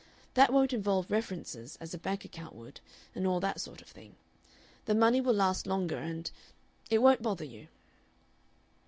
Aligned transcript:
That 0.33 0.51
won't 0.51 0.73
involve 0.73 1.11
references, 1.11 1.77
as 1.79 1.93
a 1.93 1.99
bank 1.99 2.25
account 2.25 2.55
would 2.55 2.79
and 3.13 3.27
all 3.27 3.39
that 3.41 3.61
sort 3.61 3.83
of 3.83 3.87
thing. 3.87 4.15
The 4.85 4.95
money 4.95 5.21
will 5.21 5.31
last 5.35 5.67
longer, 5.67 5.97
and 5.99 6.31
it 6.89 7.03
won't 7.03 7.21
bother 7.21 7.45
you." 7.45 7.67